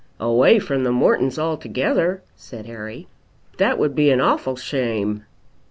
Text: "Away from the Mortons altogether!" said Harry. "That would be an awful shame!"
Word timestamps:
"Away 0.19 0.57
from 0.57 0.83
the 0.83 0.91
Mortons 0.91 1.37
altogether!" 1.37 2.23
said 2.35 2.65
Harry. 2.65 3.07
"That 3.59 3.77
would 3.77 3.93
be 3.93 4.09
an 4.09 4.19
awful 4.19 4.55
shame!" 4.55 5.25